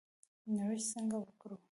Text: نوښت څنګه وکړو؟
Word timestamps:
نوښت 0.55 0.85
څنګه 0.93 1.17
وکړو؟ 1.21 1.57